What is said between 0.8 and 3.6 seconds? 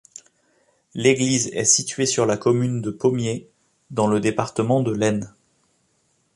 L'église est située sur la commune de Pommiers,